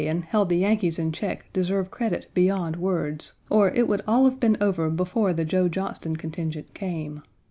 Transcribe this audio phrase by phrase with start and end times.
[0.01, 4.25] Page 91 held the Yankees in check deserve credit beyond words, or it would all
[4.25, 7.21] have been over before the Joe Johnston contingent came.